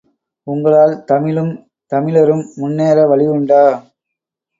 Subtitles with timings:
[0.47, 1.51] உங்களால் தமிழும்
[1.91, 3.61] தமிழரும் முன்னேற வழியுண்டா?